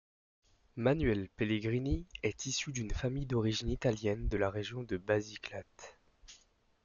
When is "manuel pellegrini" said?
0.77-2.07